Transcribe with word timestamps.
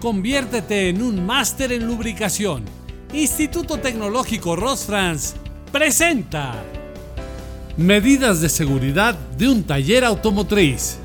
Conviértete 0.00 0.90
en 0.90 1.02
un 1.02 1.26
máster 1.26 1.72
en 1.72 1.84
lubricación. 1.84 2.62
Instituto 3.12 3.78
Tecnológico 3.78 4.54
Rosfrans 4.54 5.34
presenta 5.72 6.54
Medidas 7.76 8.40
de 8.40 8.48
seguridad 8.48 9.18
de 9.36 9.48
un 9.48 9.64
taller 9.64 10.04
automotriz. 10.04 10.98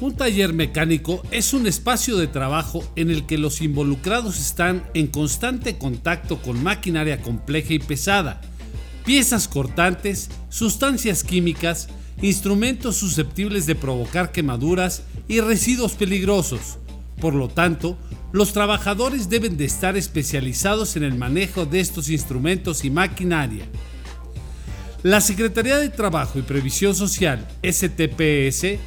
Un 0.00 0.16
taller 0.16 0.54
mecánico 0.54 1.22
es 1.30 1.52
un 1.52 1.66
espacio 1.66 2.16
de 2.16 2.26
trabajo 2.26 2.82
en 2.96 3.10
el 3.10 3.26
que 3.26 3.36
los 3.36 3.60
involucrados 3.60 4.40
están 4.40 4.82
en 4.94 5.08
constante 5.08 5.76
contacto 5.76 6.40
con 6.40 6.62
maquinaria 6.62 7.20
compleja 7.20 7.74
y 7.74 7.80
pesada, 7.80 8.40
piezas 9.04 9.46
cortantes, 9.46 10.30
sustancias 10.48 11.22
químicas, 11.22 11.88
instrumentos 12.22 12.96
susceptibles 12.96 13.66
de 13.66 13.74
provocar 13.74 14.32
quemaduras 14.32 15.02
y 15.28 15.40
residuos 15.40 15.92
peligrosos. 15.92 16.78
Por 17.20 17.34
lo 17.34 17.48
tanto, 17.48 17.98
los 18.32 18.54
trabajadores 18.54 19.28
deben 19.28 19.58
de 19.58 19.66
estar 19.66 19.98
especializados 19.98 20.96
en 20.96 21.02
el 21.02 21.14
manejo 21.14 21.66
de 21.66 21.80
estos 21.80 22.08
instrumentos 22.08 22.86
y 22.86 22.90
maquinaria. 22.90 23.66
La 25.02 25.20
Secretaría 25.20 25.76
de 25.76 25.90
Trabajo 25.90 26.38
y 26.38 26.42
Previsión 26.42 26.94
Social, 26.94 27.46
STPS, 27.62 28.78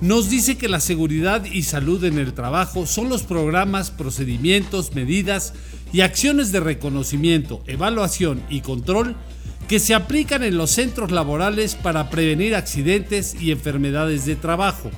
nos 0.00 0.28
dice 0.28 0.58
que 0.58 0.68
la 0.68 0.80
seguridad 0.80 1.44
y 1.44 1.62
salud 1.62 2.04
en 2.04 2.18
el 2.18 2.34
trabajo 2.34 2.86
son 2.86 3.08
los 3.08 3.22
programas, 3.22 3.90
procedimientos, 3.90 4.94
medidas 4.94 5.54
y 5.92 6.02
acciones 6.02 6.52
de 6.52 6.60
reconocimiento, 6.60 7.62
evaluación 7.66 8.42
y 8.50 8.60
control 8.60 9.16
que 9.68 9.80
se 9.80 9.94
aplican 9.94 10.42
en 10.42 10.58
los 10.58 10.70
centros 10.70 11.10
laborales 11.10 11.74
para 11.74 12.10
prevenir 12.10 12.54
accidentes 12.54 13.34
y 13.40 13.50
enfermedades 13.50 14.26
de 14.26 14.36
trabajo, 14.36 14.90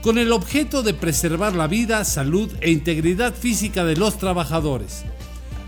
con 0.00 0.16
el 0.16 0.32
objeto 0.32 0.82
de 0.82 0.94
preservar 0.94 1.54
la 1.54 1.66
vida, 1.66 2.04
salud 2.04 2.50
e 2.60 2.70
integridad 2.70 3.34
física 3.34 3.84
de 3.84 3.96
los 3.96 4.16
trabajadores. 4.16 5.02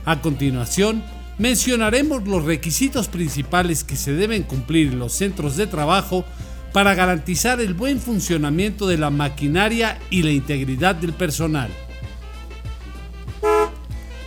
A 0.04 0.20
continuación, 0.20 1.02
mencionaremos 1.38 2.26
los 2.26 2.44
requisitos 2.44 3.08
principales 3.08 3.84
que 3.84 3.96
se 3.96 4.12
deben 4.12 4.44
cumplir 4.44 4.92
en 4.92 4.98
los 4.98 5.12
centros 5.12 5.56
de 5.56 5.66
trabajo 5.66 6.24
para 6.72 6.94
garantizar 6.94 7.60
el 7.60 7.74
buen 7.74 8.00
funcionamiento 8.00 8.86
de 8.86 8.98
la 8.98 9.10
maquinaria 9.10 9.98
y 10.10 10.22
la 10.22 10.30
integridad 10.30 10.94
del 10.94 11.12
personal. 11.12 11.70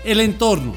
El 0.04 0.20
entorno. 0.20 0.76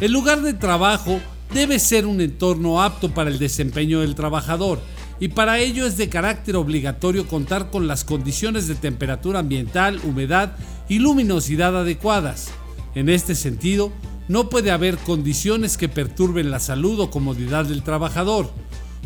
El 0.00 0.12
lugar 0.12 0.42
de 0.42 0.52
trabajo 0.52 1.20
debe 1.54 1.78
ser 1.78 2.06
un 2.06 2.20
entorno 2.20 2.82
apto 2.82 3.12
para 3.12 3.30
el 3.30 3.38
desempeño 3.38 4.00
del 4.00 4.14
trabajador 4.14 4.80
y 5.20 5.28
para 5.28 5.58
ello 5.58 5.86
es 5.86 5.96
de 5.96 6.08
carácter 6.08 6.56
obligatorio 6.56 7.26
contar 7.26 7.70
con 7.70 7.86
las 7.86 8.04
condiciones 8.04 8.66
de 8.66 8.74
temperatura 8.74 9.38
ambiental, 9.38 10.00
humedad 10.04 10.56
y 10.88 10.98
luminosidad 10.98 11.76
adecuadas. 11.76 12.50
En 12.94 13.08
este 13.08 13.34
sentido, 13.34 13.92
no 14.28 14.48
puede 14.48 14.70
haber 14.70 14.98
condiciones 14.98 15.76
que 15.76 15.88
perturben 15.88 16.50
la 16.50 16.58
salud 16.58 17.00
o 17.00 17.10
comodidad 17.10 17.64
del 17.64 17.82
trabajador 17.82 18.52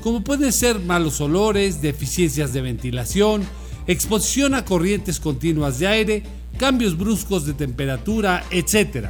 como 0.06 0.22
pueden 0.22 0.52
ser 0.52 0.78
malos 0.78 1.20
olores, 1.20 1.82
deficiencias 1.82 2.52
de 2.52 2.60
ventilación, 2.60 3.42
exposición 3.88 4.54
a 4.54 4.64
corrientes 4.64 5.18
continuas 5.18 5.80
de 5.80 5.88
aire, 5.88 6.22
cambios 6.60 6.96
bruscos 6.96 7.44
de 7.44 7.54
temperatura, 7.54 8.44
etc. 8.52 9.08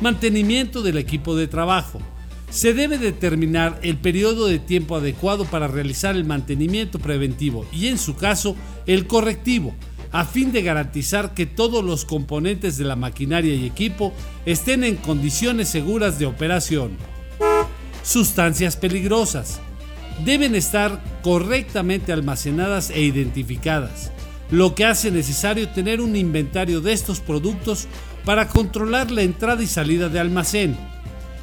Mantenimiento 0.00 0.80
del 0.80 0.96
equipo 0.96 1.34
de 1.34 1.48
trabajo. 1.48 1.98
Se 2.50 2.72
debe 2.72 2.98
determinar 2.98 3.80
el 3.82 3.96
periodo 3.96 4.46
de 4.46 4.60
tiempo 4.60 4.94
adecuado 4.94 5.44
para 5.44 5.66
realizar 5.66 6.14
el 6.14 6.24
mantenimiento 6.24 7.00
preventivo 7.00 7.66
y 7.72 7.88
en 7.88 7.98
su 7.98 8.14
caso 8.14 8.54
el 8.86 9.08
correctivo, 9.08 9.74
a 10.12 10.24
fin 10.24 10.52
de 10.52 10.62
garantizar 10.62 11.34
que 11.34 11.46
todos 11.46 11.84
los 11.84 12.04
componentes 12.04 12.78
de 12.78 12.84
la 12.84 12.94
maquinaria 12.94 13.56
y 13.56 13.66
equipo 13.66 14.12
estén 14.46 14.84
en 14.84 14.94
condiciones 14.94 15.68
seguras 15.68 16.20
de 16.20 16.26
operación 16.26 17.17
sustancias 18.08 18.74
peligrosas. 18.76 19.60
Deben 20.24 20.54
estar 20.54 21.02
correctamente 21.22 22.10
almacenadas 22.10 22.88
e 22.88 23.02
identificadas, 23.02 24.10
lo 24.50 24.74
que 24.74 24.86
hace 24.86 25.10
necesario 25.10 25.68
tener 25.68 26.00
un 26.00 26.16
inventario 26.16 26.80
de 26.80 26.94
estos 26.94 27.20
productos 27.20 27.86
para 28.24 28.48
controlar 28.48 29.10
la 29.10 29.22
entrada 29.22 29.62
y 29.62 29.66
salida 29.66 30.08
de 30.08 30.20
almacén. 30.20 30.74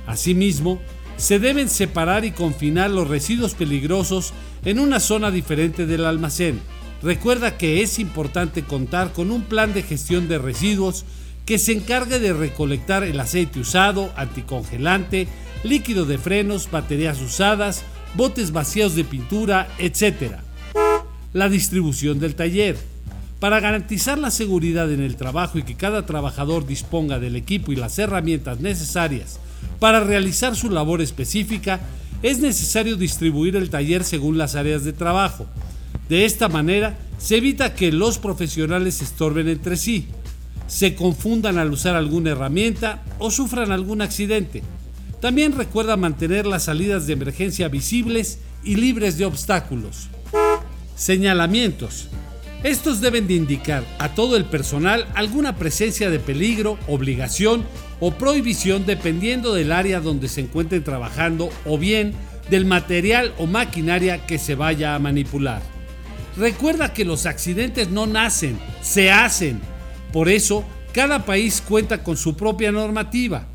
Asimismo, 0.07 0.81
se 1.17 1.37
deben 1.37 1.69
separar 1.69 2.25
y 2.25 2.31
confinar 2.31 2.89
los 2.89 3.07
residuos 3.07 3.53
peligrosos 3.53 4.33
en 4.65 4.79
una 4.79 4.99
zona 4.99 5.29
diferente 5.29 5.85
del 5.85 6.03
almacén. 6.03 6.59
Recuerda 7.03 7.57
que 7.57 7.83
es 7.83 7.99
importante 7.99 8.63
contar 8.63 9.13
con 9.13 9.29
un 9.29 9.43
plan 9.43 9.71
de 9.73 9.83
gestión 9.83 10.27
de 10.27 10.39
residuos 10.39 11.05
que 11.45 11.59
se 11.59 11.73
encargue 11.73 12.19
de 12.19 12.33
recolectar 12.33 13.03
el 13.03 13.19
aceite 13.19 13.59
usado, 13.59 14.11
anticongelante, 14.15 15.27
líquido 15.63 16.05
de 16.05 16.17
frenos, 16.17 16.69
baterías 16.71 17.21
usadas, 17.21 17.83
botes 18.15 18.51
vacíos 18.51 18.95
de 18.95 19.03
pintura, 19.03 19.67
etc. 19.77 20.37
La 21.33 21.49
distribución 21.49 22.19
del 22.19 22.35
taller. 22.35 22.77
Para 23.39 23.59
garantizar 23.59 24.17
la 24.17 24.31
seguridad 24.31 24.91
en 24.91 25.01
el 25.01 25.17
trabajo 25.17 25.59
y 25.59 25.63
que 25.63 25.75
cada 25.75 26.05
trabajador 26.05 26.65
disponga 26.65 27.19
del 27.19 27.35
equipo 27.35 27.71
y 27.71 27.75
las 27.75 27.99
herramientas 27.99 28.59
necesarias 28.59 29.39
para 29.79 29.99
realizar 29.99 30.55
su 30.55 30.69
labor 30.69 31.01
específica, 31.01 31.79
es 32.23 32.39
necesario 32.39 32.95
distribuir 32.95 33.55
el 33.55 33.69
taller 33.69 34.03
según 34.03 34.37
las 34.37 34.55
áreas 34.55 34.83
de 34.83 34.93
trabajo. 34.93 35.45
De 36.09 36.25
esta 36.25 36.47
manera, 36.49 36.97
se 37.17 37.37
evita 37.37 37.75
que 37.75 37.91
los 37.91 38.17
profesionales 38.17 38.95
se 38.95 39.03
estorben 39.03 39.47
entre 39.49 39.75
sí, 39.75 40.07
se 40.67 40.95
confundan 40.95 41.57
al 41.57 41.71
usar 41.71 41.95
alguna 41.95 42.31
herramienta 42.31 43.03
o 43.19 43.31
sufran 43.31 43.71
algún 43.71 44.01
accidente. 44.01 44.63
También 45.21 45.53
recuerda 45.53 45.97
mantener 45.97 46.45
las 46.45 46.63
salidas 46.63 47.07
de 47.07 47.13
emergencia 47.13 47.67
visibles 47.67 48.39
y 48.63 48.75
libres 48.75 49.17
de 49.17 49.25
obstáculos. 49.25 50.09
Señalamientos. 50.95 52.09
Estos 52.63 52.99
deben 52.99 53.27
de 53.27 53.35
indicar 53.35 53.83
a 53.99 54.15
todo 54.15 54.37
el 54.37 54.45
personal 54.45 55.07
alguna 55.13 55.55
presencia 55.55 56.09
de 56.09 56.19
peligro, 56.19 56.79
obligación 56.87 57.63
o 57.99 58.11
prohibición 58.11 58.85
dependiendo 58.85 59.53
del 59.53 59.71
área 59.71 59.99
donde 59.99 60.27
se 60.27 60.41
encuentren 60.41 60.83
trabajando 60.83 61.49
o 61.65 61.77
bien 61.77 62.13
del 62.49 62.65
material 62.65 63.33
o 63.37 63.45
maquinaria 63.45 64.25
que 64.25 64.39
se 64.39 64.55
vaya 64.55 64.95
a 64.95 64.99
manipular. 64.99 65.61
Recuerda 66.37 66.93
que 66.93 67.05
los 67.05 67.25
accidentes 67.25 67.89
no 67.89 68.07
nacen, 68.07 68.57
se 68.81 69.11
hacen. 69.11 69.61
Por 70.15 70.29
eso, 70.29 70.63
cada 70.93 71.25
país 71.25 71.59
cuenta 71.59 72.01
con 72.01 72.15
su 72.15 72.37
propia 72.37 72.71
normativa 72.71 73.47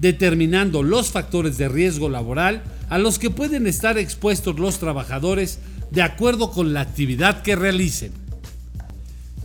determinando 0.00 0.82
los 0.82 1.10
factores 1.12 1.56
de 1.56 1.68
riesgo 1.68 2.08
laboral 2.08 2.64
a 2.88 2.98
los 2.98 3.20
que 3.20 3.30
pueden 3.30 3.68
estar 3.68 3.96
expuestos 3.96 4.58
los 4.58 4.80
trabajadores 4.80 5.60
de 5.92 6.02
acuerdo 6.02 6.50
con 6.50 6.72
la 6.72 6.80
actividad 6.80 7.42
que 7.42 7.54
realicen. 7.54 8.10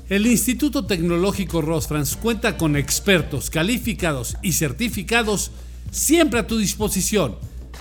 El 0.09 0.25
Instituto 0.25 0.87
Tecnológico 0.87 1.61
Rosfrans 1.61 2.15
cuenta 2.15 2.57
con 2.57 2.75
expertos 2.75 3.51
calificados 3.51 4.35
y 4.41 4.53
certificados 4.53 5.51
siempre 5.91 6.39
a 6.39 6.47
tu 6.47 6.57
disposición. 6.57 7.35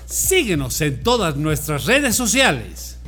Síguenos 0.05 0.79
en 0.82 1.03
todas 1.03 1.37
nuestras 1.37 1.87
redes 1.87 2.17
sociales. 2.17 2.99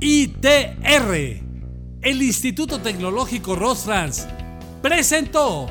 ITR, 0.00 1.40
el 2.02 2.22
Instituto 2.22 2.80
Tecnológico 2.80 3.56
Rosfrans, 3.56 4.26
presentó 4.82 5.68